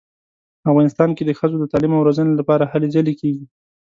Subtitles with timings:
[0.69, 3.45] افغانستان کې د ښځو د تعلیم او روزنې لپاره هلې ځلې کیږي